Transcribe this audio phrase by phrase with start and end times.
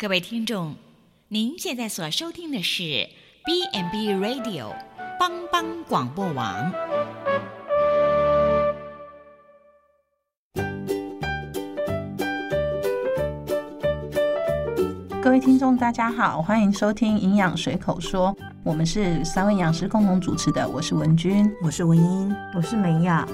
[0.00, 0.76] 各位听众，
[1.28, 3.06] 您现在所收听的是
[3.44, 4.74] B&B Radio
[5.18, 6.72] 帮帮广播网。
[15.22, 23.28] 各位听众，大家好，欢迎收听《营养随口说》，我们是三位营养师共同主持的，我是文君，我是文英，我是美雅。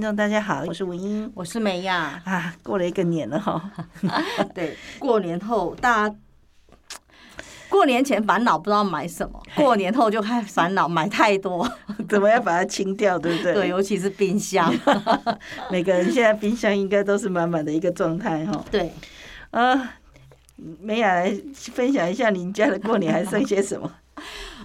[0.00, 2.18] 听众大家好，我是文英，我是美雅。
[2.24, 3.70] 啊，过了一个年了哈，
[4.54, 6.16] 对， 过年后大家
[7.68, 11.70] 过年前烦恼不知道买什么，过年后就开始烦恼买太多，
[12.08, 13.52] 怎么要把它清掉，对不对？
[13.52, 14.74] 对，尤其是冰箱，
[15.70, 18.64] 每个人现在冰箱应该都是满满的一个状态哈。
[18.70, 18.90] 对，
[19.50, 19.96] 啊，
[20.80, 21.30] 美雅来
[21.74, 23.92] 分享一下您家的过年还剩些什么？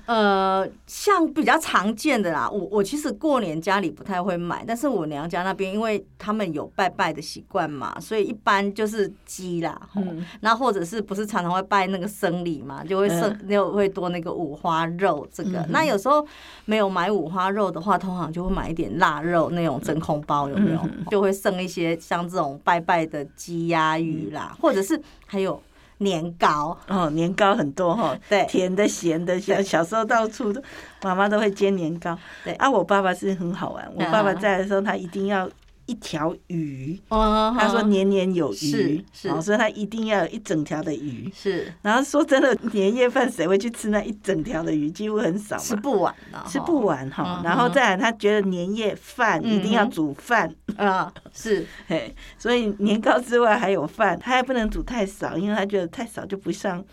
[0.06, 16.26] 呃，像比较常见的啦，我我其实过年家里不太会买，但是我娘家那边，因为他们有拜拜的习惯嘛，所以一般就是鸡啦，嗯，那或者是不是常常会拜那个生礼嘛，就会剩又会多那个五花肉这个，嗯、那有时候
[16.66, 20.80] 没有买五花肉的话，通常就会买一点腊肉那种真空包，有没有？
[20.84, 25.60] 嗯、就会剩一些像这种拜拜的鸡鸭鱼啦，嗯、或者是还有。
[25.98, 30.62] 年糕哦，年糕很多哈，对，甜的、咸的，小小时候到处都
[31.04, 32.18] 妈妈都会煎年糕。
[32.44, 35.50] 对啊，我爸爸是很好玩，我爸爸在的时候，他一定要。
[35.86, 41.32] 一条鱼，他说年年有余，是是，所以他一定要有一整条的鱼。
[41.34, 44.90] 是，然后说真的，年夜饭谁会去吃那一整条的鱼？
[44.90, 46.16] 几乎很少，吃不完
[46.48, 47.42] 吃不完哈。
[47.44, 50.54] 然后再来，他觉得年夜饭一定要煮饭。
[50.78, 56.84] 啊，是， 嘿，所以年糕之外还有饭，他还不能煮太少，因为他觉得太少就不像。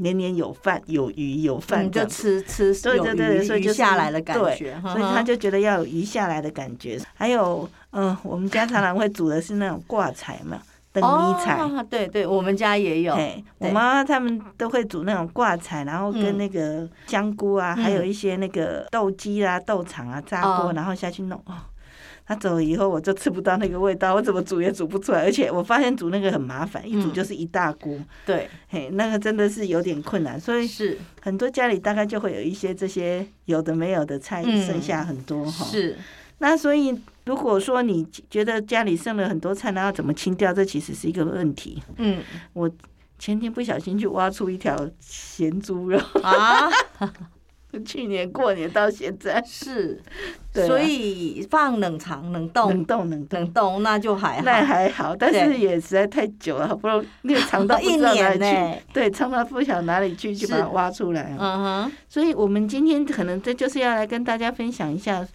[0.00, 6.98] 年年有饭有鱼有饭，就吃吃对对对，所以就下来的感觉，所以他就觉得要有鱼下来的感觉。
[7.14, 10.60] 还有，嗯，我们家常常会煮的是那种挂菜嘛，
[10.92, 11.60] 灯谜菜。
[11.88, 13.14] 对对，我们家也有。
[13.58, 21.42] 我妈妈他们都会煮那种挂菜，然后跟那个香菇啊，还有一些那个豆鸡啊、豆肠啊，炸过，然后下去弄。
[22.30, 27.92] 他走了以后，我就吃不到那个味道，我怎么煮也煮不出来，而且我发现煮那个很麻烦，一煮就是一大锅。
[28.24, 35.64] 对，嘿，那个真的是有点困难，所以是很多家里大概就会有一些这些有的没有的菜剩下很多哈。
[35.64, 35.96] 是，
[36.38, 40.52] 那所以如果说你觉得家里剩了很多菜，那要怎么清掉？
[40.52, 41.82] 这其实是一个问题。
[41.96, 42.70] 嗯，我
[43.18, 46.70] 前天不小心去挖出一条咸猪肉啊。
[47.84, 49.42] 去年过年到现在。
[49.46, 50.00] 是，
[50.52, 52.70] 所以放冷藏冷冻。
[52.70, 61.34] 冷冻冷冷冻那就还好，那还好，但是也实在太久了，好不容易那个藏到 不知道哪里去，对，藏到不晓得哪里去，就把它挖出来。
[61.38, 65.26] 嗯哼，所以我们今天可能这就是要来跟大家分享一下。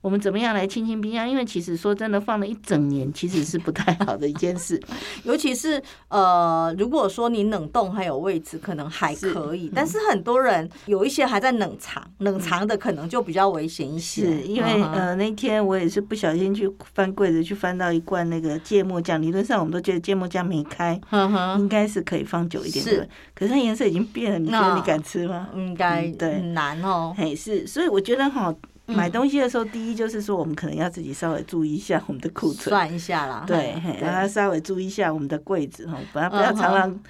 [0.00, 1.28] 我们怎么样来清清冰箱？
[1.28, 4.80] 因为其实说真的，放了一整年其实是不太好的一件事。
[5.24, 9.66] 尤其是呃，如果说你冷冻还有位置，可能还可以。
[9.66, 14.22] 是但是很多人有一些还在冷藏，冷藏的可能就比较危险一些。
[14.22, 19.20] 是因为呃，那天我也是不小心去翻柜子，去翻到一罐那个芥末酱。
[19.20, 20.98] 理论上我们都觉得芥末酱没开，
[21.58, 23.08] 应该是可以放久一点的。
[23.34, 25.48] 可是它颜色已经变了，你觉得你敢吃吗？
[25.54, 27.14] 应该对，很难哦。
[27.16, 28.54] 嘿，是，所以我觉得哈。
[28.90, 33.44] 买东西的时候，第一就是说，我们可能要自己稍微注意一下我们的库存，算一下啦。
[33.46, 37.00] 对，让他稍微注意一下我们的柜子哈，不要不要常常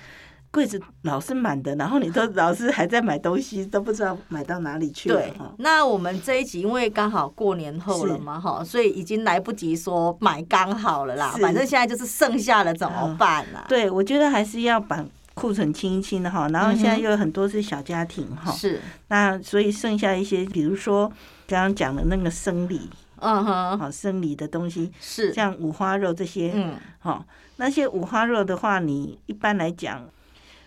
[0.51, 5.17] 柜子老是满的，然后你都老是还在买东西，都不知道买到哪里去了。
[5.17, 11.37] 对，那我们这一集因为刚好过年后了嘛哈，所以已经来不及说买刚好了啦。
[11.41, 13.65] 反正现在就是剩下了怎么办呢？
[13.69, 15.05] 对，我觉得还是要把
[15.35, 16.49] 库存清一清的哈。
[16.49, 21.11] 然后现在又有很多是小家庭哈，是那所以剩下一些，比如说。
[21.51, 27.25] 刚刚讲的那个生理，嗯哼，好，生理的东西是像五花肉这些，嗯，好，
[27.57, 30.09] 那些五花肉的话，你一般来讲，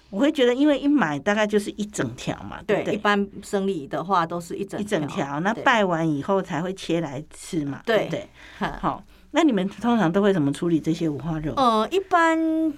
[0.10, 2.96] 我会觉得，因为一买大概就是一整条嘛，对不对？
[2.96, 8.30] 一般生理的话都是一整一整条，那拜完以后才会切来吃嘛，对不对？
[8.58, 9.02] 好，
[9.32, 11.54] 那你们通常都会怎么处理这些五花肉？
[11.56, 12.74] 呃，一般。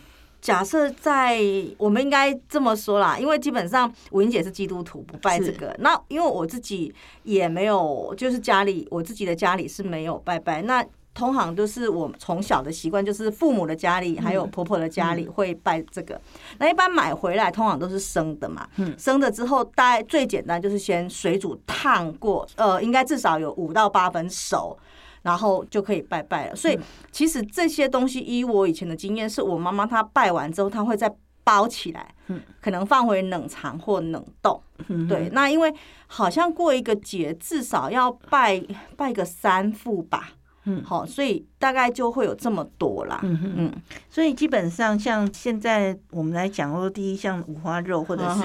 [0.46, 1.42] 假设在
[1.76, 5.76] 我们应该这么说啦，因为基本上文姐是基督徒，不拜这个。
[5.80, 6.94] 那因为我自己
[7.24, 10.62] 也没有，就是家里我自己的家里是没有拜拜。
[10.62, 16.14] 那通常都是我从小的习惯，就是父母的家里还有婆婆的家里会拜这个。
[16.14, 16.22] 嗯、
[16.60, 24.78] 那一般买回来通常都是生的嘛，嗯、生的之后大概最简单就是先水煮烫过，呃，应该至少有五到八分熟。
[25.26, 26.80] 然后就可以拜拜了，所以
[27.12, 31.12] 其实这些东西，依我以前的经验，是我妈妈她拜完之后，她会再
[31.44, 34.62] 包起来，嗯，可能放回冷藏或冷冻。
[34.88, 35.28] 嗯，对。
[35.34, 35.74] 那因为
[36.06, 38.64] 好像过一个节，至少要拜
[38.96, 40.30] 拜个三副吧。
[40.66, 43.20] 嗯，好，所以大概就会有这么多啦。
[43.24, 43.74] 嗯嗯，
[44.08, 48.42] 所以基本上像现在我们来讲说，第一像五花肉或者是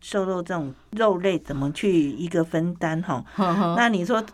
[0.00, 3.24] 瘦肉这种肉类，怎么去一个分担哈？
[3.76, 4.24] 那你说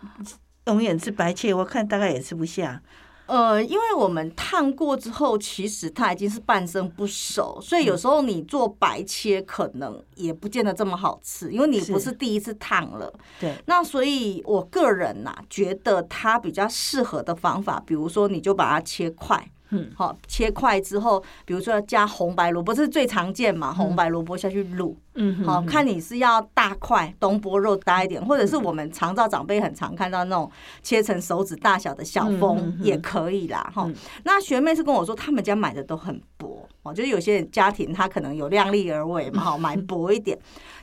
[0.67, 2.81] 永远吃白切，我看大概也吃不下。
[3.25, 13.13] 呃，因为我们烫过之后，其实它已经是半生不熟，所以有时候你做白切可能也不见得这么好吃，因为你不是第一次烫了。
[13.37, 13.53] 对。
[13.65, 19.51] 那所以我个人呐、啊，觉得它比较适合的方法，比如说你就把它切块。
[19.69, 24.95] 嗯，好，切块之后，比如说要加红白萝卜，是最常见嘛，红白萝卜下去卤。
[25.15, 30.49] 嗯，好，看你是要大块东坡肉大一点，或者是我们常照长辈很常看到那种
[30.83, 33.71] 切成手指大小的小凤也可以啦。
[33.73, 33.89] 哈，
[34.23, 40.37] 那学妹是跟我说，他们家买的都很薄哦，就是有些家庭他可能有量力而为嘛，好买 薄一点。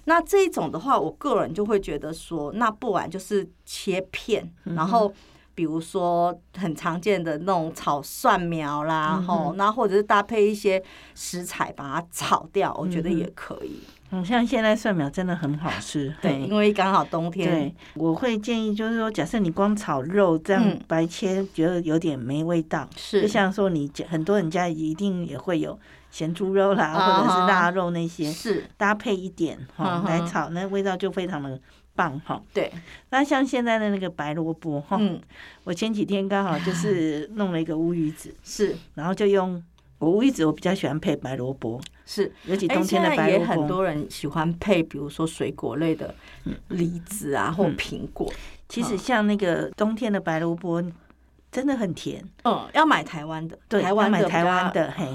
[0.05, 5.13] 那这一种的话，我个人就会觉得说，那不然就是切片，然后。
[5.55, 10.83] 比如说很常见的那种炒蒜苗啦，吼、嗯，那或者是搭配一些
[11.15, 13.81] 食材把它炒掉，我觉得也可以。
[14.11, 17.49] 嗯，像现在蒜苗真的很好吃，对，因为刚好冬天。
[17.49, 25.79] 对，我会建议就是说，假设你光炒肉这样白切，觉得有点没味道，是、嗯，就像说你很多人家一定也会有
[26.11, 28.65] 咸猪肉啦，或者是腊肉那些，是。
[28.77, 31.61] 搭配一点哈来炒，那味道就非常的。
[31.94, 32.70] 棒哈，对，
[33.11, 35.20] 那像现在的那个白萝卜哈，嗯，
[35.64, 39.62] 我前几天刚好就是 弄了一个乌鱼子，是，然后就用
[39.99, 46.14] 我乌鱼子，我比较喜欢配白萝卜，是，尤其冬天的白萝卜，也很多人喜欢配，比如说水果类的
[46.69, 48.32] 梨子啊，或苹果。
[48.69, 50.82] 其实像那个冬天的白萝卜。
[51.55, 55.06] 真的很甜，嗯，要买台湾的，对，台湾买台湾的，嘿，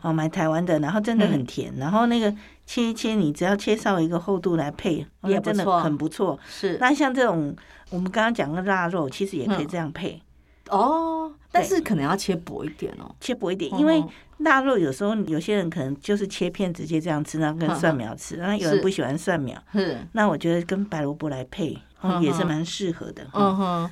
[0.00, 2.32] 好买台湾的，然后真的很甜，然后那个
[2.70, 6.38] 切一切，你只要切稍微一个厚度来配，也真的很不错。
[6.48, 7.52] 是，那像这种
[7.90, 10.22] 我们刚刚讲的腊肉，其实也可以这样配。
[10.68, 14.00] 哦，但是可能要切薄一点哦，切薄一点，因为
[14.38, 19.60] 腊肉有时候有些人可能就是切片直接这样吃，然后跟蒜苗吃，然后有人不喜欢蒜苗，
[20.12, 21.76] 那我觉得跟白萝卜来配。
[22.20, 23.90] 也是蛮适合的，嗯哼，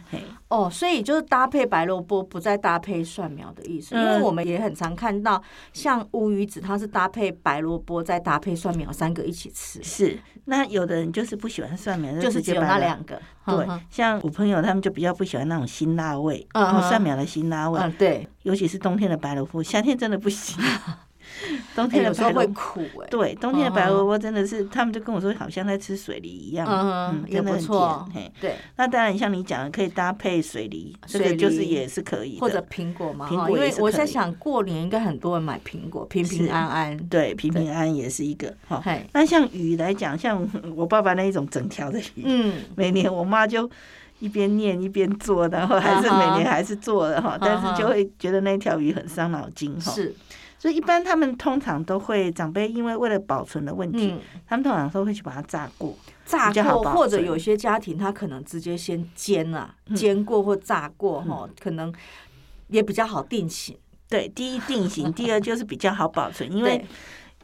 [0.49, 9.82] 哦，所以就是搭配白萝卜，不再搭配蒜苗的意思，因为我们也很常看到，像乌鱼子，它是搭配白萝卜再搭配蒜苗三个一起吃。
[9.82, 13.20] 是，那有的人就是不喜欢蒜苗，就是只有那两个。
[13.44, 20.62] 对，像我朋友他们就比较不喜欢那种辛辣味，然后蒜苗的辛辣味，对，尤其是冬天的白萝卜，夏天真的不行。
[21.75, 27.61] 冬天的白萝卜会苦哎，对，冬天的白萝卜真的是，他们就跟我说，好像在吃水梨一样，嗯，真的很
[28.13, 28.57] 甜，对。
[28.77, 38.83] 那当然，像你讲的，可以搭配水梨，这个就是也是可以，或者苹果嘛，因为我在想过年应该很多人买苹果，平平安安，对，平平安安也是一个哈。
[39.13, 43.71] 那像鱼来讲，像我爸爸那一种整条的鱼，嗯，每年我妈就
[44.19, 49.93] 一边念一边做，然后还是每年还是做的哈，但是就会觉得那条鱼很伤脑筋哈。
[49.93, 50.15] 是。
[50.58, 55.96] 所以一般他们通常都会长辈，因为为了保存的问题，嗯、他们通常都会去把它炸过，
[56.26, 61.94] 炸过或者有些家庭他可能直接先煎啊，嗯、煎过或炸过哈，嗯、可能
[62.69, 63.76] 也比较好定型。
[64.08, 66.84] 对，第一定型，第二就是比较好保存，因为。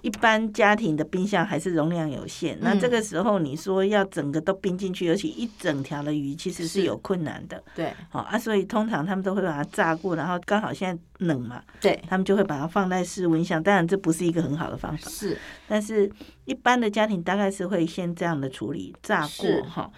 [0.03, 7.65] 一般家庭的冰箱还是容量有限，那这个时候你说要整个都冰进去，尤其一整条的鱼其实是有困难的。
[7.75, 13.63] 对，好啊，所以通常他们都会把它炸过，然后刚好现在冷嘛，对，他们就会把它放在室温箱。
[13.63, 16.11] 当然这不是一个很好的方法，是，但是
[16.45, 19.91] 一般的家庭大概是会先这样的处理，炸过哈。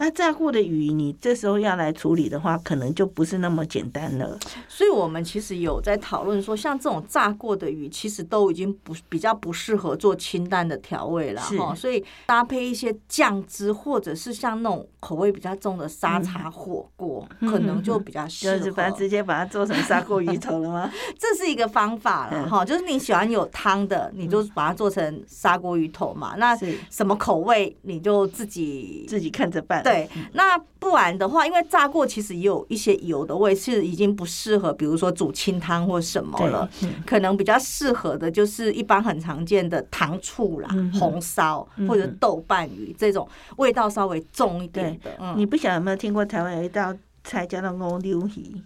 [0.00, 4.38] 那炸过的鱼，你这时候要来处理的话，可能就不是那么简单了。
[4.66, 11.74] 所以我们其实有在讨论说，像这种炸过的鱼，其实都已经不比较不适合做清淡的调味了哈。
[11.74, 18.56] 所以搭配一些酱汁，或者是像那种口味比较重的沙茶火锅，可能就比较适合。
[18.56, 20.90] 就是把它直接把它做成砂锅鱼头了吗？
[21.18, 22.64] 这是一个方法了哈。
[22.64, 26.34] 就是你喜欢有汤的，你就把它做成砂锅鱼头嘛。
[26.36, 26.54] 那
[26.90, 29.82] 什么口味，你就自己自己看着办。
[29.82, 36.68] 对，那不然的话，因为炸过其实也有一些油的味，是已经不适合，比如说煮清汤或什么了。
[37.06, 43.26] 可能比较适合的就是一般很常见的糖醋啦、红烧或者豆瓣鱼这种
[43.56, 45.34] 味道稍微重一点的。
[45.36, 48.60] 你不晓得有没有听过台湾有一道菜叫做乌溜鱼？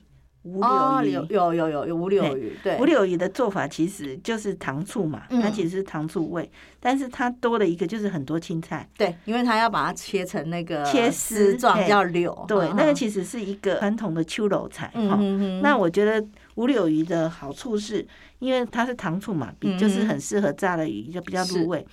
[0.55, 0.61] 五
[1.03, 1.33] 柳鱼。
[1.33, 6.51] 有有有有有五柳鱼，对，五柳鱼的做法其实就是糖醋嘛，它其实是糖醋味，
[6.81, 15.17] 但是它多了一个就是很多青菜，对，因为它要把它切成那个切丝状叫柳，对，那个其实是一个传统的秋楼菜哈。
[15.63, 16.25] 那我觉得
[16.55, 18.07] 五柳鱼的好处是，
[18.39, 21.87] 因为它是糖醋嘛，比就是很适合炸的鱼，就比较入味。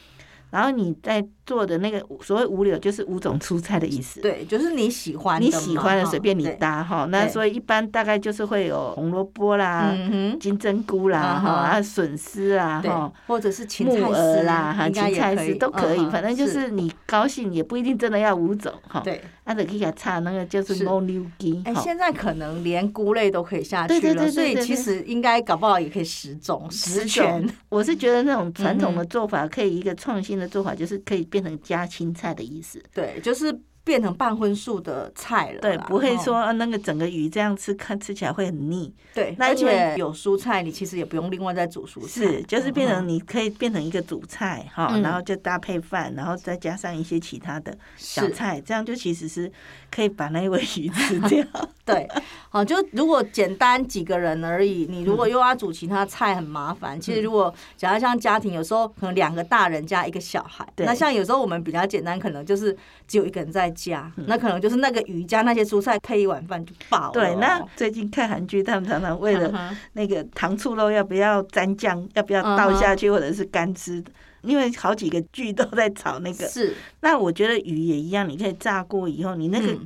[0.55, 4.21] 然后你在做的那个所谓五柳，就是五种蔬菜的意思。
[4.21, 7.05] 对，就是你喜欢你喜欢的随便你搭哈。
[7.11, 9.93] 那所以一般大概就是会有红萝卜啦、
[10.39, 16.09] 金针菇啦、哈啊笋丝啊哈，或者是芹菜丝啦、哈芹菜丝都可以。
[16.09, 19.01] 反正就是你高兴，也不一定真的要五种哈。
[19.01, 21.61] 对，那得给它插那个就是毛牛鸡。
[21.65, 27.47] 哎，现在可能连菇类都可以下去了，所以其实应该搞不好也可以十种十全。
[27.69, 30.45] 我是觉得那种传统的做法可以一个创新的。
[30.55, 33.59] 做法就是可以变成加青菜的意思，对，就是。
[33.85, 38.91] 变成半荤素的菜了，对，不会说那个整个鱼这样吃，看吃起来会很腻。
[39.13, 49.49] 对，而且有蔬菜，你其实也不用另外再煮蔬菜，是，就是变成你可以变成一个主菜哈，然后就搭配饭，然后再加上一些其他的小菜，这样就其实是
[49.91, 51.45] 可以把那一尾鱼吃掉。
[51.85, 52.09] 对，
[52.49, 56.99] 好，就如果简单几个人而已，你如果又要煮其他菜很麻烦。
[56.99, 62.75] 其实如果假如像家庭，有时候可能两个大人加一个小孩，那像有时候我们比较简单，可能就是
[63.07, 63.74] 只有一个人在。
[63.75, 67.11] 加那可能就是那个鱼加那些蔬菜配一碗饭就饱了。
[67.11, 74.03] 对，那最近看韩剧，他们常常为了那个糖醋肉要不要沾酱，要不要倒下去，或者是干吃，
[74.41, 76.47] 因为好几个剧都在炒那个。
[76.47, 76.73] 是。
[77.01, 79.77] 那我觉得鱼也一样，你可以炸过以后，你那个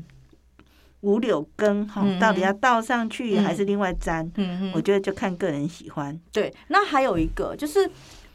[1.02, 4.30] 五柳羹哈，到底要倒上去还是另外沾？
[4.36, 6.18] 嗯，我觉得就看个人喜欢。
[6.32, 7.90] 对，那还有一个就是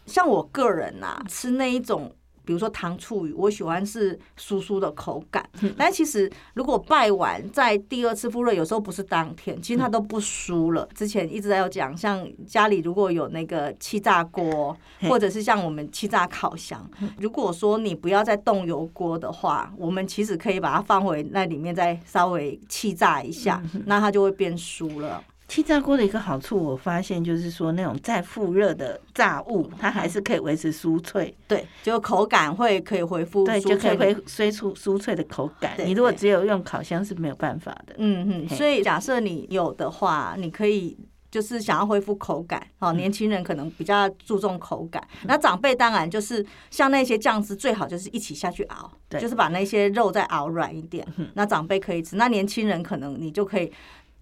[0.06, 2.14] 像我个人呐，吃那一种。
[2.44, 5.48] 比如说糖醋鱼，我喜欢是酥酥的口感。
[5.76, 10.88] 但其实如果拜完在第二次复热，有时候不是当天，其实它都不酥了。
[10.94, 14.76] 之前一直在有讲，像家里如果有那个气炸锅，
[15.08, 25.22] 或者是像我们气炸烤箱，如果说你不要再动油锅的话，我们其实可以把它放回那里面，再稍微气炸一下，那它就会变酥了。
[25.54, 35.76] 气炸锅的一个好处，我发现就是说，那种再复热的炸物，它还是可以维持酥脆，对，就口感会可以恢复，对，就可以恢恢出酥脆的口感。
[35.84, 37.94] 你如果只有用烤箱是没有办法的。
[37.98, 40.98] 嗯嗯，所以假设你有的话，你可以
[41.30, 53.72] 就是想要恢复口感，哦，年轻人可能比较注重口感，那长辈当然就是像那些酱汁最好就是一起下去熬，对，就是把那些肉再熬软一点，那长辈可以吃，那年轻人可能你就可以。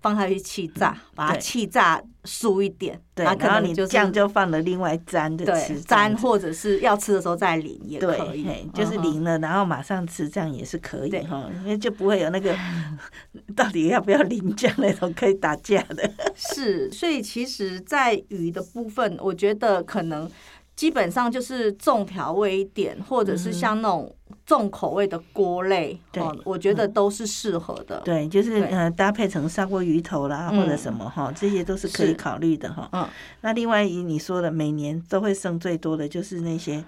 [0.02, 8.44] 放下去气炸，把它气炸酥一点，对，然后你酱就放了另外沾着吃，沾或者是要吃的时候再淋也可以，
[8.74, 12.54] 就是淋了然后马上吃，这样也是可以哈，因为就不会有那个
[13.54, 16.10] 到底要不要淋酱那种可以打架的。
[16.34, 20.28] 是，所以其实，在鱼的部分，我觉得可能
[20.74, 24.12] 基本上就是重调味一点，或者是像那种。
[24.46, 28.00] 重口味的锅类，对，我觉得都是适合的。
[28.04, 32.88] 对，就是呃，搭配成砂锅鱼头啦，或者什么哈，这些都是可以考虑的哈。
[32.92, 33.08] 嗯，
[33.42, 36.84] 那另外以你说的，每年都会剩最多的就是那些。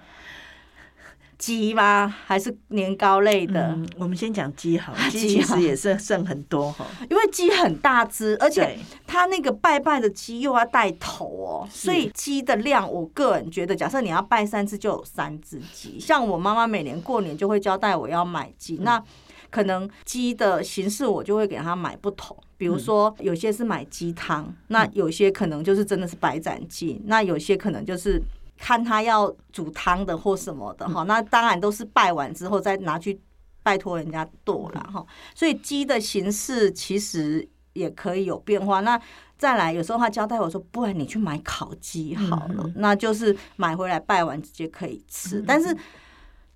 [1.37, 2.07] 鸡吗？
[2.25, 3.67] 还是年糕类的？
[3.67, 6.85] 嗯、我们先讲鸡好，鸡其实也是剩很多哈。
[7.09, 15.99] 因为鸡很大只，而且它那个拜拜的鸡又要带头哦，所以鸡的量，我个人觉得，假设你要拜三次，就有三只鸡。
[15.99, 19.03] 像我妈妈每年过年就会交代我要买鸡，嗯、那
[19.49, 28.21] 可能鸡的形式我就会给他买不同，比如说有些是买鸡汤，那有些可能就是真的是白斩鸡，那有些可能就是。
[28.57, 33.19] 看他要煮汤的或什么的哈，那当然都是拜完之后再拿去
[33.63, 35.05] 拜托人家剁了哈。
[35.33, 38.79] 所以鸡的形式其实也可以有变化。
[38.81, 38.99] 那
[39.37, 45.43] 再来，有时候他交代我说，不然你去买烤鸡好了，那就是买回来拜完直接可以吃。
[45.45, 45.75] 但是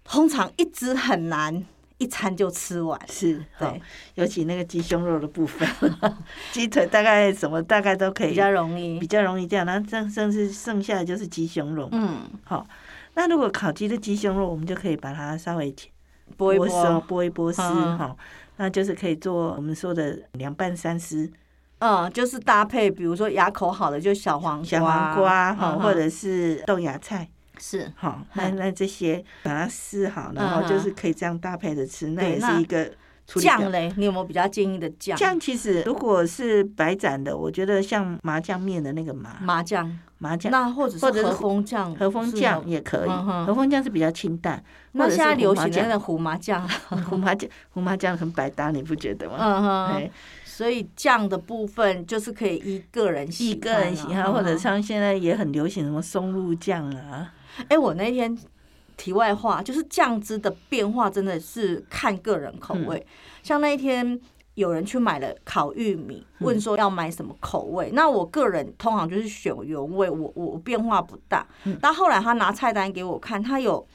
[0.04, 1.66] 通常一只很难。
[2.00, 3.00] 一餐就吃完。
[3.08, 3.82] 是对，
[4.16, 5.70] 尤其那个鸡胸肉的部分，
[6.52, 9.66] 鸡腿大概什么大概都可以，比较容易，比较容易这样。
[9.66, 12.66] 那剩剩是剩下的就是鸡胸肉，嗯，好。
[13.16, 15.72] 那如果烤鸡的鸡胸肉，我们就可以把它稍微
[16.38, 18.16] 剥一剥，剥一剥丝，哈，
[18.58, 21.30] 那就是可以做我们说的凉拌三丝，
[21.80, 27.28] 嗯，就是搭配，比如说牙口好的就小黄小黄瓜哈，或者是豆芽菜。
[27.60, 32.90] 是好，那那这些把它撕好，然后就是可以这样搭配着吃，那也是一个
[33.26, 33.94] 酱嘞。
[33.98, 35.18] 你有没有比较建议的酱？
[35.18, 43.10] 酱其实如果是白斩的，我觉得像麻酱面的那个麻麻酱麻酱，那或者是和风酱，和风酱也可以。
[43.10, 44.64] 和风酱是比较清淡。
[44.94, 46.68] 那现在流行的那 胡麻酱，
[47.10, 49.36] 胡麻酱胡麻酱很百搭，你不觉得吗？
[49.40, 50.10] 嗯哼。
[50.46, 57.32] 所以酱的部分就是可以依个人喜个人喜好，或者像现在也很流行什么松露酱啊。
[57.68, 58.38] 哎，我那天
[58.98, 62.98] 题外话就是酱汁的变化真的是看个人口味。
[62.98, 63.06] 嗯、
[63.44, 64.20] 像那一天
[64.56, 67.90] 有人去买了烤玉米，问说要买什么口味？
[67.90, 71.48] 嗯、那我个人通常就是选原味，我我变化不大。
[71.64, 73.86] 嗯、但后来他拿菜单给我看，他有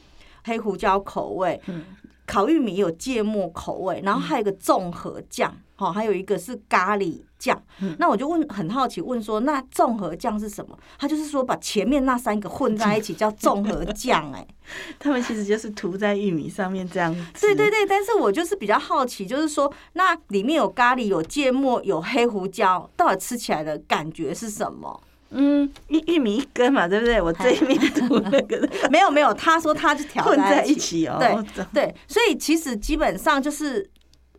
[0.44, 1.84] 黑胡椒口味，嗯、
[2.26, 5.54] 烤玉米有芥末口味，然后还有一个综合酱。
[5.76, 10.78] 好，还有一个是咖喱酱，嗯、那我就问，很好奇问说，那综合酱是什么？
[10.96, 14.46] 他就是说把前面那三个混在一起叫综合酱，哎，
[15.00, 17.12] 他们其实就是涂在玉米上面这样。
[17.40, 25.02] 对对对，但是我就是比较好奇，就是说那里面有咖喱、有芥末、有黑胡椒，到底吃起来的感觉是什么？
[25.30, 27.20] 嗯，玉玉米一根嘛，对不对？
[27.20, 31.18] 我这一面涂那个，没有没有，他说他就调混在一起哦。
[31.18, 33.88] 对对，所以其实基本上就是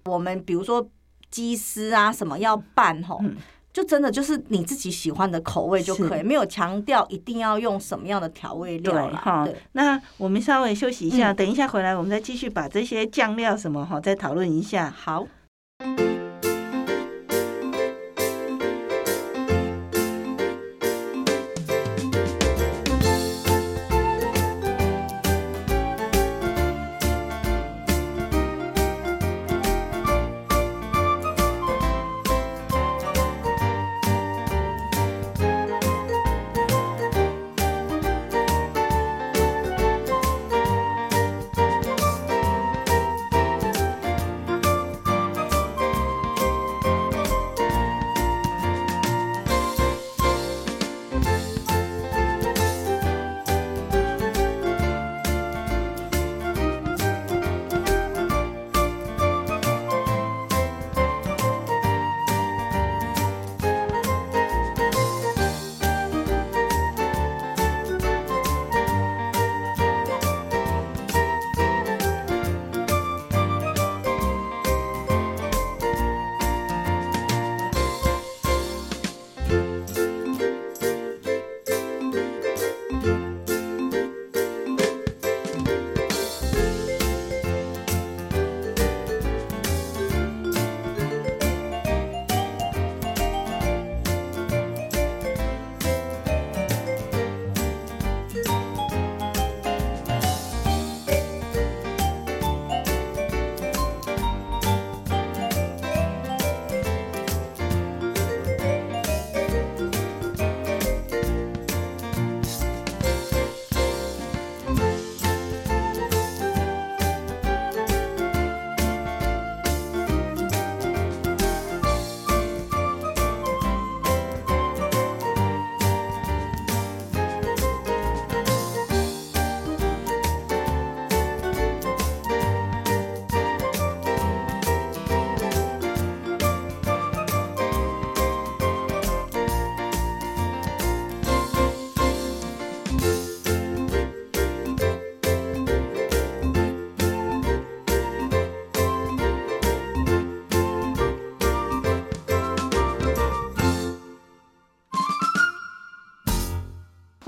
[0.05, 0.87] 我们比如说。
[1.31, 3.35] 鸡丝啊，什么要拌吼，嗯、
[3.73, 9.43] 就真的就是你自己喜欢的口味就可以，没有强调一定要用什么样的调味料哈。
[9.43, 14.89] 对，那我们稍微休息一下，嗯、等一下回来我们再继续把这些酱料什么哈再讨论一下。
[14.89, 15.27] 好。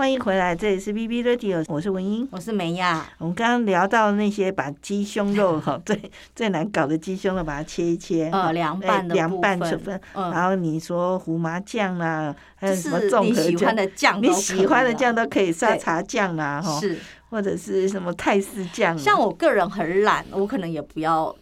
[0.08, 3.06] 欢迎回来，这里是 B B Radio，我是文英，我是梅亚。
[3.18, 6.02] 我们刚刚聊到那些把鸡胸肉哈 最
[6.34, 10.00] 最难搞的鸡胸肉，把它切一切，呃，凉拌的凉拌成分。
[10.14, 16.98] 嗯、然后你说胡麻酱啦，还有什么综合酱，你喜欢的酱，你喜欢的酱都可以，沙茶酱啊，哈，是
[17.30, 18.98] 或者是什么泰式酱。
[18.98, 21.36] 像我个人很懒，我可能也不要。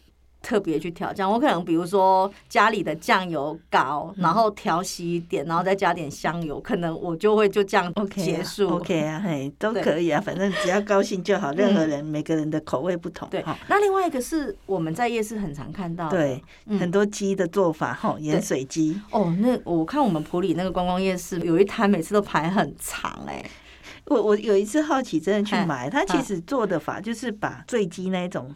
[0.46, 8.70] 特别去调酱，我可能比如说家里的酱油膏，然后调稀一点，然后再加点香油，可能我就会就这样结束。
[8.76, 11.52] OK 啊，嘿，都可以啊，反正只要高兴就好。
[11.54, 13.28] 任何人每个人的口味不同。
[13.30, 16.40] 对，那另外一个是我们在夜市很常看到，对，
[16.80, 19.02] 很多鸡的做法哈，盐水鸡。
[19.10, 23.44] 哦，那我看我们普里那个观光夜市有一摊，每次都排很长哎。
[24.06, 28.54] 我我有一次好奇真的去买，他其实做的法就是把醉鸡那种。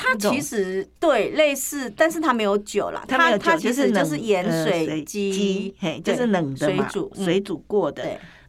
[0.00, 3.04] 它其实对类似，但是它没有酒啦。
[3.06, 8.02] 它它其实就是盐水鸡，嘿，就是冷的嘛，水煮水煮过的。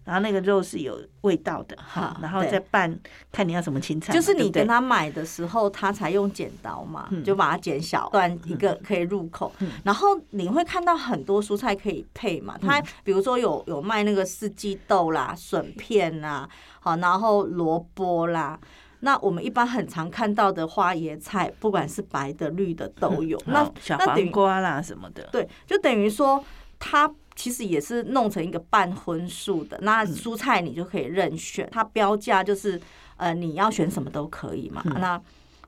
[0.03, 2.99] 然后那个肉是有味道的，哈，然后再拌，
[3.31, 4.11] 看你要什么青菜。
[4.11, 9.53] 就是你跟他买的时候，他才用剪刀嘛，就把它剪小段一个可以入口。
[9.83, 18.59] 然后你会看到很多蔬菜可以配嘛，它比如说有有卖那个四季豆啦、笋片啦，好，然后萝卜啦。
[19.01, 23.39] 那我们一般很常看到的花椰菜，不管是白的、绿的都有。
[23.45, 26.43] 那小黄瓜啦什么的，对，就等于说
[26.79, 29.77] 它其实也是弄成一个半荤素的。
[29.81, 32.79] 那蔬菜你就可以任选，它标价就是
[33.17, 34.83] 呃你要选什么都可以嘛。
[34.99, 35.19] 那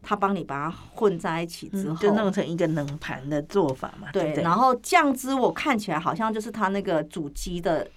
[0.02, 4.10] 他帮你把它混在一起之后，就弄成一个冷盘的做法嘛。
[4.14, 7.88] 对，然后酱汁我看起来好像就是它那个煮鸡的。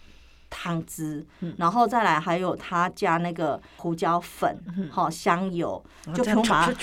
[0.48, 1.24] 汤汁，
[1.56, 4.56] 然后再来还有他加那个胡椒粉，
[4.90, 5.82] 好香油，
[6.14, 6.74] 就全部把它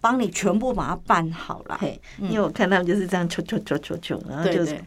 [0.00, 1.80] 帮你全部把它拌好了。
[2.18, 4.78] 因为我看他们就是这样搓搓搓搓搓，然后就是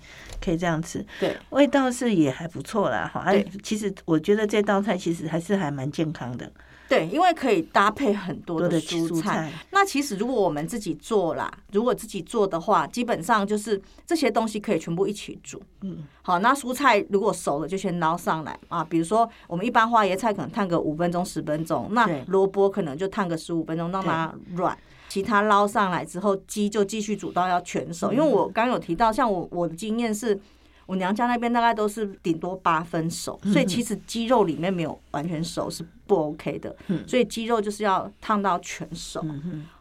[0.44, 1.06] 可以这样吃。
[1.20, 3.10] 对，味道是也还不错啦。
[3.14, 3.26] 哈，
[3.64, 6.52] 其实我觉得这道菜其实还是还蛮健康的。
[6.92, 9.50] 对，因为可以搭配很多的蔬菜。
[9.72, 15.62] 那其实如果我们自己做啦，如果自己做的话，基本上就是这些东西可以全部一起煮。
[15.84, 18.84] 嗯，好，那蔬菜如果熟了就先捞上来啊。
[18.84, 24.78] 比如说我们一般花椰菜可能烫个五分钟十分钟，那萝卜可能就烫个十五分钟让它软。
[25.08, 28.12] 其他捞上来之后，鸡就继续煮到要全熟。
[28.12, 30.38] 因为我刚有提到，像我我的经验是。
[30.88, 36.76] 我娘家那边大概都是顶多八分熟，所以其实鸡肉里面没有完全熟是不 OK 的，
[37.08, 39.24] 所以鸡肉就是要烫到全熟。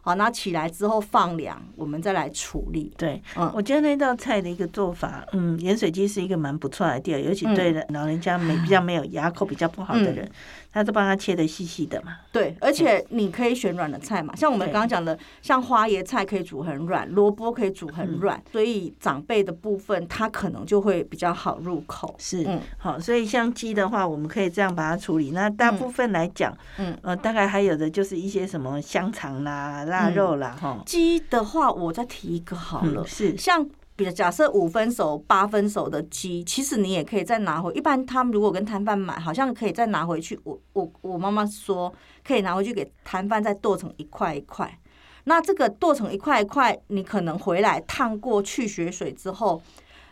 [0.03, 2.91] 好，那起来之后放凉，我们再来处理。
[2.97, 10.27] 对，嗯，我觉得那道菜的一个做法，嗯，盐水鸡是一个蛮不错的 idea，尤其对老人家没比较没有牙口比较不好的人，
[10.71, 12.17] 他都帮他切的细细的嘛。
[12.31, 22.15] 对，而且你可以选软的菜嘛，像我们刚刚讲的，像花椰菜可以煮很软，萝卜可以煮很软，所以长辈的部分他可能就会比较好入口。
[22.17, 25.29] 是，嗯，好，所以像鸡的话，我们可以这样把它处理。
[25.29, 29.83] 那大部分来讲，嗯，呃，大概还有的就是一些什么香肠啦。
[29.85, 30.81] 腊肉啦，哈。
[30.85, 33.05] 鸡的话，我再提一个好了。
[33.05, 37.71] 是像比如假设五分熟、八分熟的鸡，其实你也可以再拿回。
[37.73, 40.39] 一般他们如果跟摊贩买，好像可以再拿回去。
[40.43, 41.93] 我我我妈妈说
[42.25, 44.79] 可以拿回去给摊贩再剁成一块一块。
[45.25, 49.61] 那这个剁成一块一块，你可能回来烫过去血水之后，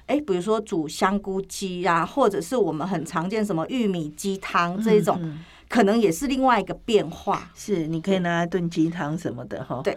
[0.05, 5.17] 哎，比如说煮香菇鸡呀，或者是我们很常见什么玉米鸡汤这一种。
[5.19, 5.39] 嗯嗯
[5.69, 9.79] 可能也是另外一个变化，是你可以拿来炖鸡汤什么的哈。
[9.83, 9.95] 对，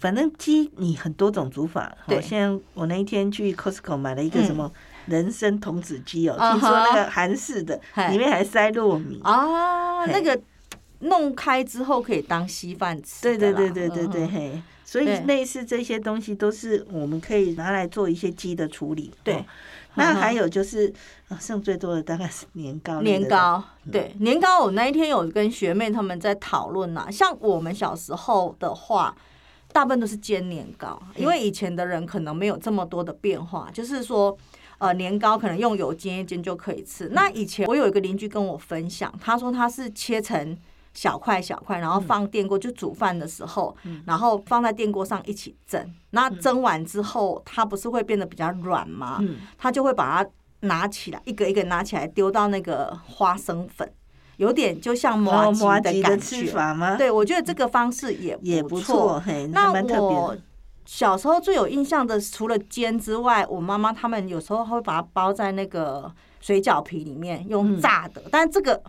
[0.00, 1.94] 反正鸡你很多种煮法。
[2.08, 4.72] 对，像我那一天去 Costco 买了一个什么
[5.04, 7.78] 人参童子鸡哦，听说那个韩式的，
[8.10, 10.40] 里面还塞糯米啊，那个
[11.00, 13.20] 弄开之后可以当稀饭吃。
[13.22, 19.12] 对对对对对对，嘿，所以类似这些东西都是我们可以拿来做一些鸡的处理。
[19.22, 19.44] 对。
[19.96, 20.92] 那还有就是，
[21.38, 23.00] 剩最多的大概是年糕。
[23.02, 24.64] 年糕，对，年糕。
[24.64, 29.14] 我那一天有跟学妹他们在讨论呐，像我们小时候的话，
[29.72, 34.36] 大部分都是煎年糕，因为以前的人可能没有这么多的变化，就是说，
[34.78, 37.08] 呃，年糕可能用油煎一煎就可以吃。
[37.12, 40.56] 那以前我有一个邻居跟我分享，他说他是切成。
[40.94, 43.74] 小块小块，然后放电锅就煮饭的时候，
[44.04, 45.90] 然后放在电锅上一起蒸。
[46.10, 49.18] 那蒸完之后，它不是会变得比较软吗？
[49.56, 53.90] 它就会把它拿起来，一个一个拿起来丢到那个花生粉，
[54.36, 56.96] 有点就像麻糬的感觉。
[56.98, 59.22] 对，我觉得这个方式也也不错。
[59.50, 60.36] 那我
[60.84, 68.82] 小时候最有印象的，除了煎之外，我妈妈他们有时候会把它包在那个水饺皮里面用炸的，但这个。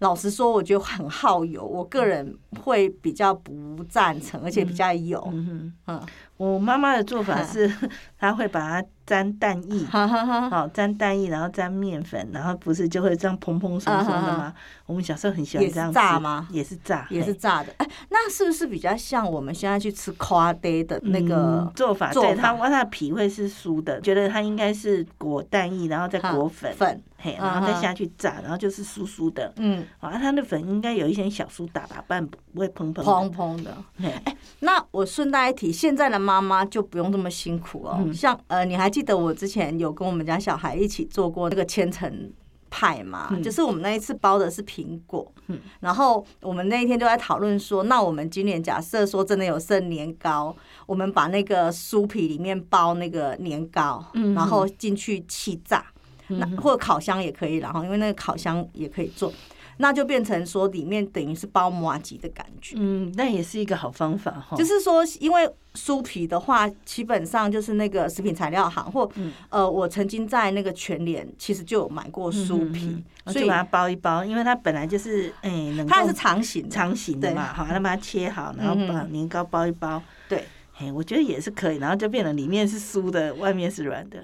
[0.00, 5.22] 老实说，我觉得很耗油，我个人会比较不赞成，而且比较油。
[5.32, 7.72] 嗯，嗯，我妈妈的做法是，
[8.18, 8.88] 她会把它。
[9.10, 14.54] 沾蛋液， 好沾蛋液，然后沾面粉，然后不是就会这样蓬蓬松松的吗？
[14.86, 16.46] 我们小时候很喜欢这样炸吗？
[16.52, 17.74] 也是炸，也是炸的。
[17.78, 22.12] 哎，那是不是比较像我们现在去吃夸爹的那个做法？
[22.12, 29.52] 对，它它的皮会是酥的，觉得它应该是裹蛋液，然后再裹粉粉，嘿，然后再下去炸，然后就是酥酥的。
[29.56, 33.76] 嗯，啊，它的粉应该有一些小苏打吧，不然不会蓬蓬蓬蓬的。
[34.02, 37.98] 哎，那我顺带一提，现在的妈妈就不用这么辛苦哦。
[38.14, 38.99] 像呃，你还记？
[39.00, 42.30] 记得我之前有跟我们家小孩一起做过那个千层
[42.68, 43.28] 派嘛？
[43.30, 55.82] 嗯、就是我们那一次包的是苹果，嗯、然后我们那一天就在讨论说，那我们今年假设说真的有剩年糕，我们把那个酥皮里面包那个年糕，嗯、然后进去气炸，
[56.28, 59.32] 嗯、那或者烤箱也可以，然后因为那个烤箱也可以做。
[59.80, 64.54] 那就变成说里面等于是包麻糬的感觉，嗯，那也是一个好方法哈。
[64.54, 80.44] 就是说，因为酥皮的话，基本上就是那个食品材料行或、嗯、呃，我曾经在那个全联其实就有买过酥皮，嗯嗯、所以把它包一包，因为它本来就是哎，能它是长形长形的嘛，好，那把它切好，然后把年糕包一包，对，
[80.76, 84.22] 哎，我觉得也是可以，然后就变成里面是酥的，外面是软的。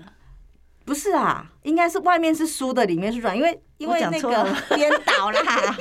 [0.86, 5.76] 不是啊，应该是外面是酥的，里面是软，因为因为那个颠倒啦。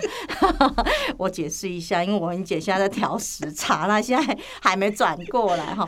[1.15, 5.87] 我解释一下，因为我跟姐现在在调时差，那现在还没转过来哈。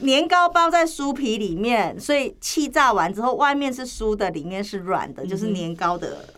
[0.00, 6.34] 年糕包在酥皮里面，所以气炸完之后，外面是酥的，里面是软的，就是年糕的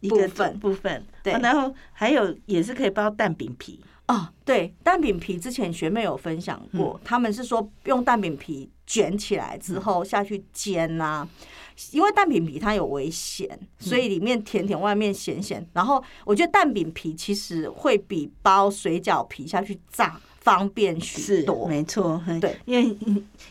[0.00, 1.06] 一个部分部分。
[1.22, 3.80] 对，然后还有也是可以包蛋饼皮。
[4.08, 11.28] 哦，对，蛋饼皮之前学妹有分享过，嗯、他们是说用蛋饼皮卷起来之后下去煎呐、
[11.92, 15.66] 因为蛋饼皮它有微咸，所以里面甜甜，外面咸咸。
[15.72, 20.20] 然后我觉得蛋饼皮其实会比包水饺皮下去炸。
[20.48, 22.96] 方便许多，没错，对，因为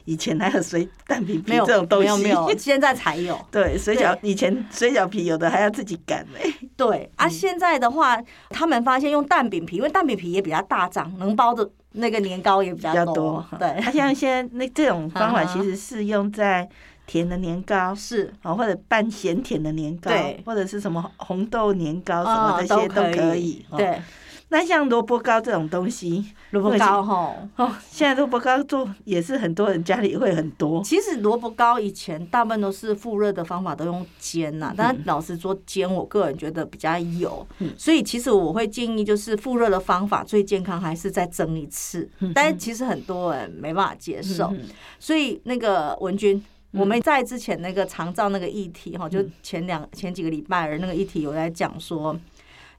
[0.05, 3.39] 以前还有水蛋饼皮这种东西，没有没有， 现在才有。
[3.51, 6.51] 对，水饺以前水饺皮有的还要自己擀嘞。
[6.75, 8.17] 对啊，现在的话，
[8.49, 13.45] 他们发现用蛋饼皮，因为蛋饼皮也比较大张，能包的那个年糕也比较多。
[13.59, 16.67] 对，它像现在那这种方法， 其实是用在
[17.05, 23.65] 甜的年糕是啊，或者半咸甜的年糕，对，或者是什么红豆年糕什么这些都可以。
[23.77, 24.01] 对。
[24.49, 30.81] 那像萝卜糕这种东西，萝卜糕哈哦，现在萝卜糕做也是很多人家里会很多。
[30.81, 34.73] 其实萝卜糕以前大部分都是复热的方法，都用煎呐。
[34.77, 37.45] 但是老实说，煎我个人觉得比较油，
[37.77, 42.09] 所以其实我会建议就是复热的方法最健康，还是再蒸一次。
[42.33, 44.53] 但是其实很多人没办法接受，
[44.97, 52.17] 所以那个文君，我们在之前那个长照那个议题哈，就前两前几个礼拜的那个议题有在讲说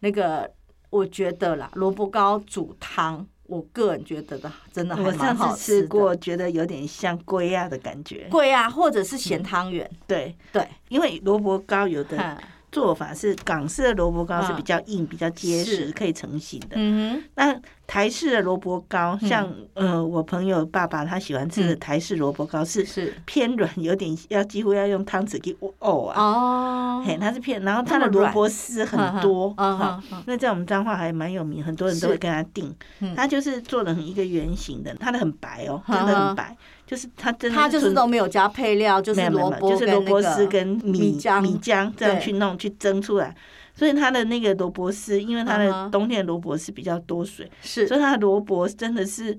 [0.00, 0.50] 那个。
[0.90, 5.28] 我觉得啦，萝卜糕煮汤，我个人觉得的真的还蛮好吃的。
[5.28, 8.26] 我上次吃过，觉得有点像龟啊的感觉。
[8.30, 9.88] 龟啊或者是咸汤圆。
[10.06, 12.38] 对对，因为萝卜糕有的
[12.70, 16.68] 做法是港式的萝卜糕是比较硬、比较结实，可以成型的。
[16.72, 17.60] 嗯哼，那。
[17.88, 23.14] 台式的萝卜糕，像呃，我朋友爸爸他喜欢吃的台式萝卜糕是是。
[23.24, 26.22] 偏软，有点要几乎要用汤匙给哦啊。
[26.22, 32.70] 哦，嘿，它是偏，然后它的萝卜丝很多啊，那在我们彰化还蛮有名，很多人都会跟他订。
[33.16, 36.54] 它就是做的很一个圆形的，它的很白哦，真的很白，
[36.88, 43.32] 就是它真的它就是都没有加配料，就是萝卜就是萝卜丝跟米浆米浆这样去弄去蒸出来。
[43.74, 49.30] 所以它的那个萝卜丝，因为它的冬天的萝卜丝比较多水，是，所以它的萝卜真的是，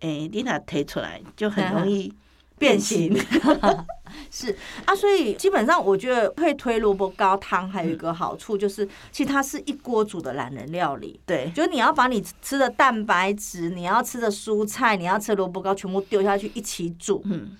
[0.00, 2.12] 诶、欸，你把它推出来就很容易
[2.60, 3.12] 变形。
[4.30, 11.18] 是啊，所以基本上我觉得会推萝卜糕汤还有一个好处就是，其实它是一锅煮的懒人料理。
[11.26, 17.56] 对，就是你要把你吃的蛋白质、你要吃的蔬菜、你要吃的萝卜糕全部丢下去一起煮，嗯，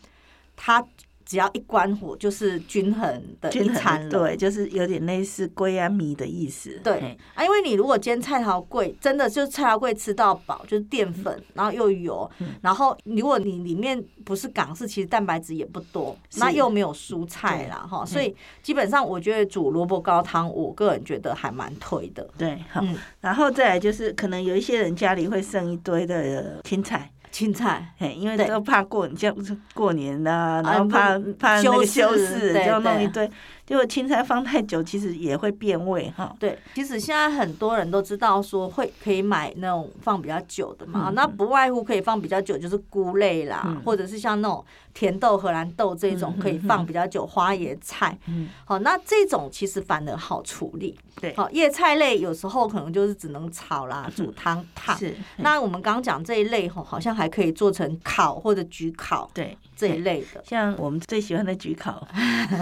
[0.54, 0.84] 它。
[1.30, 4.10] 只要一关火，就是均衡的一餐了。
[4.10, 6.80] 对，就是有点类似龟安米的意思。
[6.82, 12.28] 对啊，因为你如果煎菜头贵，真的就是菜头贵吃到饱，就是淀粉，然后又油，
[12.60, 22.28] 然后如果你里面不是港式，其实蛋白质也不多，那又没有蔬菜啦哈，所以基本上我觉得煮萝卜高汤，我个人觉得还蛮推的。
[22.36, 22.84] 对，好，
[23.20, 27.08] 然后再来就是可能有一些人家里会剩一堆的青菜。
[27.30, 29.34] 青菜，嘿，因为都怕过，你像
[29.72, 33.30] 过年呐，然后怕怕那个修饰，就弄一堆。
[33.70, 36.34] 结果青菜放太久，其实也会变味哈。
[36.40, 48.18] 对，其实现在很多人都知道说会可以买那种放比较久的嘛，那不外乎可以放比较久，就是菇类啦，或者是像那种甜豆、荷兰豆这种可以放比较久，花椰菜。
[48.64, 50.98] 好，那这种其实反而好处理。
[51.20, 54.98] 对，好，叶菜类有时候可能就是只能炒啦、煮汤烫。
[54.98, 55.14] 是。
[55.36, 59.30] 那我们刚刚讲这一类吼，好像还可以做成烤或者焗烤。
[59.32, 59.56] 对。
[59.76, 62.06] 这一类的，像我们最喜欢的焗烤，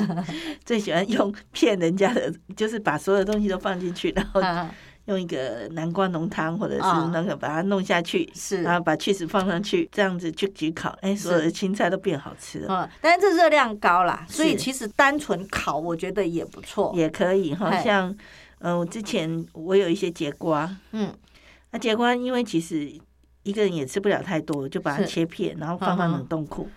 [0.64, 4.40] 最喜欢用骗人家的， 就是把所有东西都放进去，然后
[5.06, 12.66] 用一个南瓜浓汤或者是那个把它弄下去，是，然后把 cheese 放上去，这样子去焗烤，哎，所有的青菜都变好吃了。
[12.68, 17.74] 嗯，但是这热量高啦，所以其实单纯烤我觉得也不错，也可以哈。
[17.80, 18.14] 像
[18.58, 21.10] 嗯，我之前我有一些节瓜，嗯，
[21.70, 22.92] 那节瓜因为其实
[23.44, 26.68] 一个人也吃不了太多，就把它切片，然后放到冷冻库。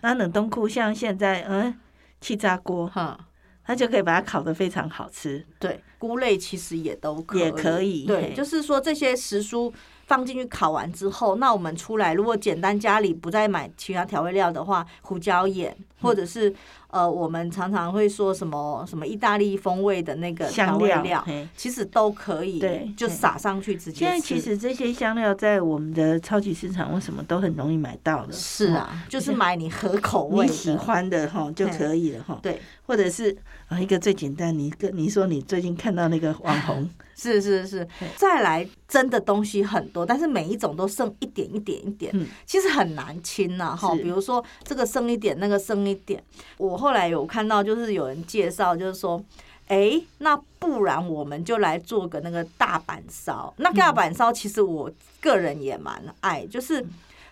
[0.00, 1.78] 那冷冻库像现在，嗯，
[2.22, 3.18] 气炸锅，哈，
[3.66, 5.44] 它就可以把它烤得非常好吃。
[5.58, 8.06] 对，菇类其实也都可以，也可以。
[8.06, 9.72] 对，就是说这些时蔬
[10.06, 16.54] 放进去烤完之后，那我们出来如果简单家里不再买其他调味料的话，胡椒盐或者是。
[16.88, 21.22] 呃，我们常常会说什么什么意大利风味的那个调味料，
[21.54, 23.98] 其实都可以，对，就撒上去直接吃。
[23.98, 28.32] 现在其实这些香料在我们的超级市场为什么都很容易买到的？
[28.32, 32.38] 是啊，就是买你合口味、你喜欢的哈就可以了哈。
[32.40, 33.36] 对，或者是
[33.68, 42.14] 啊，一个最简单，你跟你说你最近看到那个网红，是是是，再来蒸的东西很多，但是每一种都剩一点一点一点，
[42.46, 43.92] 其实很难清呐哈。
[43.96, 46.22] 比如说这个剩一点，那个剩一点，
[46.58, 46.76] 我。
[46.76, 49.20] 后来有看到，就是有人介绍，就是说，
[49.66, 53.52] 哎，那不然我们就来做个那个大阪烧。
[53.56, 56.84] 那大阪烧其实我个人也蛮爱，就是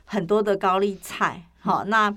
[0.07, 2.13] 很多的高丽菜，好，那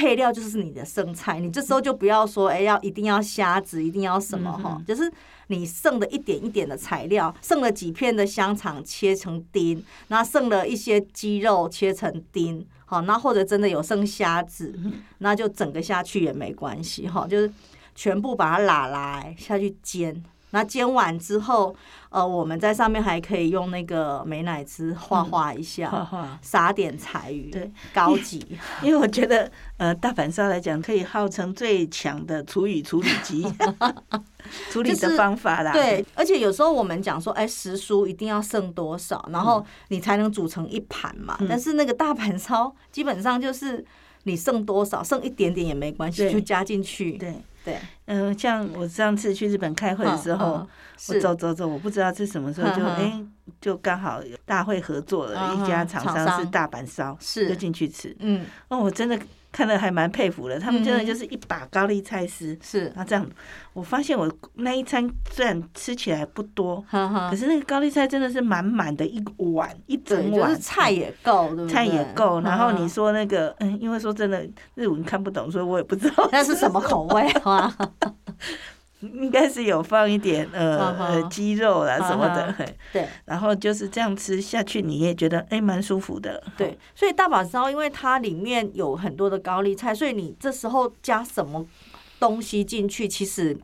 [0.00, 5.12] 配料就是你的剩菜，你这时候就不要说，哎、欸，要一定要虾子，一定要什么哈、嗯，就是
[5.48, 14.74] 你剩的一点一点的材料，剩了几片的香肠切成丁，那剩了一些鸡肉切成丁，好，那或者真的有剩虾子，
[15.18, 17.52] 那就整个下去也没关系哈，就是
[17.94, 20.24] 全部把它拉来下去煎。
[20.50, 21.74] 那煎完之后，
[22.08, 28.44] 呃，我们在上面还可以用那个美乃滋画画一下，画画，撒点柴鱼，对，高级。
[28.82, 33.46] 因为我觉得，呃，大阪烧来讲，可以号称最强的厨余处理机，
[34.72, 35.72] 处理的方法啦。
[35.72, 41.38] 对，而且有时候我们讲说，哎，时蔬一定要剩多少，然后你才能煮成一盘嘛。
[41.48, 43.84] 但是那个大阪烧基本上就是
[44.24, 47.12] 你剩多少，剩一点点也没关系，就加进去。
[47.12, 47.34] 对。
[47.70, 50.68] 对，嗯、呃，像我上次去日本开会的时候，嗯嗯、
[51.08, 53.24] 我走走走，我不知道是什么时候就，哎、
[53.60, 57.48] 就刚好有大会合作了、嗯、一家厂商是大阪烧，是。
[57.48, 59.18] 就进去吃，嗯，哦，我真的。
[59.52, 63.26] 看了还蛮佩服的，他们真的就是一把高丽菜丝，是、嗯，然后这样，
[63.72, 67.30] 我发现我那一餐虽然吃起来不多，呵呵。
[67.30, 71.68] 可是那个高丽菜真的是满满的一碗，一整碗，就是、菜也够，对不对？
[71.68, 77.74] 菜也够，然后你说那个，嗯，因为说真的，日文看不懂，所以我也不知道那是什么口味啊。
[79.00, 82.54] 应该是有放一点呃呃鸡肉啦什么的，
[82.92, 86.42] 对， 然后就是这样吃下去，你也觉得哎蛮舒服的。
[86.56, 91.64] 对，所以大把烧因为它里面有很多的高丽菜，所以你这时候加什么
[92.18, 93.56] 东西进去，其实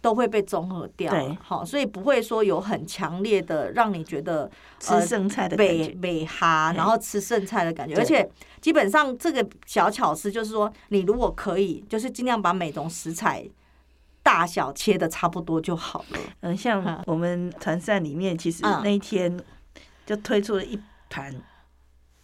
[0.00, 1.12] 都会被综合掉。
[1.12, 7.94] 对，好，所以不会说有很强烈的让你觉得吃剩菜的感觉，美哈，然后吃剩菜的感觉。
[7.96, 8.28] 而且
[8.60, 13.48] 基本上这个小巧思就是说，你如果可以，就是尽量把每种食材。
[14.22, 16.18] 大小切的差不多就好了。
[16.40, 19.38] 嗯，像我们团扇里面，其实那一天
[20.06, 20.78] 就推出了一
[21.10, 21.34] 盘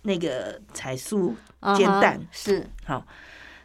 [0.02, 1.34] 那个彩酥
[1.76, 2.66] 煎蛋，是。
[2.84, 3.04] 好，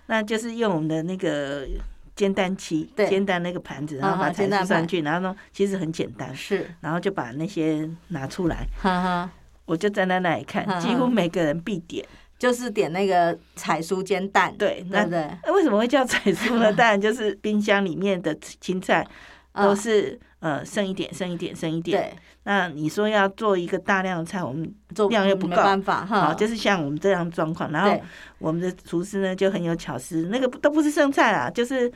[0.07, 1.67] 那就是用我们的那个
[2.15, 9.29] 煎蛋器，煎蛋那个盘子，然后把彩酥上去，然后呢，其实很简单，是，然后就把那些拿出来，哈哈
[9.65, 12.05] 我就站在那里看，几乎每个人必点。
[12.43, 15.31] 就是点那个彩酥煎蛋，对，对对？
[15.45, 16.71] 那为什么会叫彩酥呢？
[16.75, 19.07] 当然就是冰箱里面的青菜
[19.53, 22.01] 都是呃剩一点，剩一点，剩一点。
[22.01, 22.13] 对。
[22.43, 24.69] 那你说要做一个大量的菜，我们
[25.09, 26.25] 量又不够，没办法哈。
[26.25, 27.97] 好，就是像我们这样状况，然后
[28.39, 31.89] 我们的厨师呢就很有巧思，那个都不是剩菜啊，就是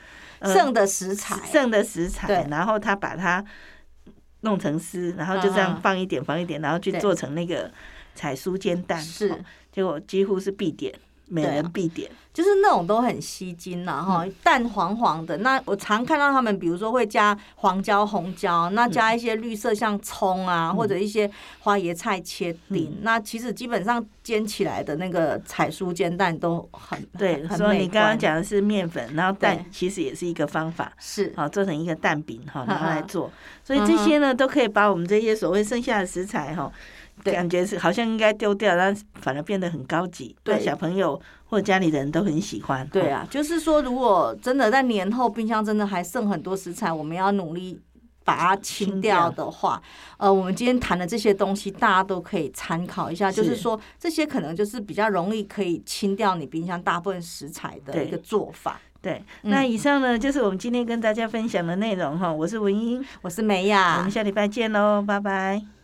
[0.44, 3.44] 剩的食材，剩的食材，然后他把它
[4.44, 7.70] 弄成丝，然后就这样放一点，放一点，然后去做成那个
[8.16, 8.98] 彩酥煎蛋。
[9.02, 9.44] 是。
[9.78, 10.92] 结果几乎是必点，
[11.28, 15.38] 每人必点，就是那种都很吸睛呐哈，蛋黄黄的。
[15.38, 22.92] 那我常看到他们，比如说会加黄椒、红椒，那加一些绿色像葱啊，或者一些花椰菜切丁。
[23.04, 27.48] 那其实基本上煎起来的那个彩酥煎蛋都很对。
[27.50, 33.32] 所以你刚刚讲的是面粉，然后蛋其实也是一个方法，是好做成一个蛋饼哈，拿来做。
[33.64, 36.72] 所以这些呢，都可以把我们这些所谓剩下的食材哈。
[37.24, 42.88] 感觉是好像应该丢掉，但反而变得很高级，对小朋友或者家里的人都很喜欢。
[42.88, 47.80] 对啊，就是说，如果真的在年后冰箱真的还剩很多食材，我们要努力
[48.24, 49.82] 把它清掉的话，
[50.18, 53.32] 呃，我们今天谈的这些东西，大家都可以参考一下。
[53.32, 58.80] 就是说，这些可能就是比较容易可以清掉你冰箱大部分食材的一个做法。
[59.02, 62.34] 对，那以上呢就是我们今天跟大家分享的内容哈。
[62.34, 65.77] 我是文英，我是梅雅，我们下礼拜见喽，拜拜。